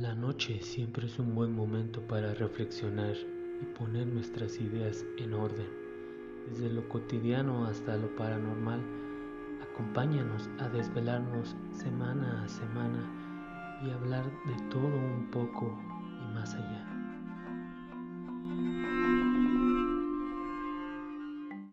La 0.00 0.14
noche 0.14 0.60
siempre 0.60 1.06
es 1.06 1.18
un 1.18 1.34
buen 1.34 1.56
momento 1.56 2.02
para 2.02 2.34
reflexionar 2.34 3.16
y 3.62 3.64
poner 3.78 4.06
nuestras 4.06 4.60
ideas 4.60 5.02
en 5.16 5.32
orden. 5.32 5.70
Desde 6.50 6.68
lo 6.68 6.86
cotidiano 6.90 7.64
hasta 7.64 7.96
lo 7.96 8.14
paranormal, 8.14 8.82
acompáñanos 9.62 10.50
a 10.58 10.68
desvelarnos 10.68 11.56
semana 11.72 12.44
a 12.44 12.48
semana 12.48 13.80
y 13.86 13.90
hablar 13.90 14.26
de 14.44 14.68
todo 14.68 14.86
un 14.86 15.30
poco. 15.30 15.74